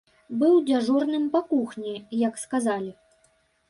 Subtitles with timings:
[0.43, 1.95] Быў дзяжурным па кухні,
[2.27, 2.91] як сказалі.